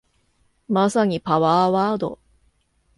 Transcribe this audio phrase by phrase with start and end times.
[0.67, 2.17] まさにパワーワード